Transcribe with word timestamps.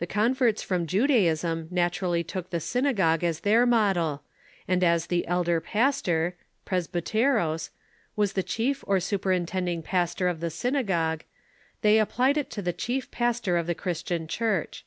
The 0.00 0.06
converts 0.08 0.64
from 0.64 0.88
Judaism 0.88 1.68
naturally 1.70 2.24
took 2.24 2.50
the 2.50 2.58
synagogue 2.58 3.22
as 3.22 3.38
their 3.42 3.64
model, 3.64 4.24
and 4.66 4.82
as 4.82 5.06
the 5.06 5.24
elder 5.28 5.60
pastor 5.60 6.34
(2)7'esbi(teros) 6.66 7.70
was 8.16 8.32
the 8.32 8.42
chief 8.42 8.82
or 8.84 8.98
superintending 8.98 9.82
pastor 9.84 10.26
of 10.26 10.40
the 10.40 10.50
synagogue, 10.50 11.22
they 11.82 12.00
applied 12.00 12.36
it 12.36 12.50
to 12.50 12.62
the 12.62 12.72
chief 12.72 13.12
pastor 13.12 13.56
of 13.56 13.68
the 13.68 13.76
Chris 13.76 14.02
tian 14.02 14.26
Church. 14.26 14.84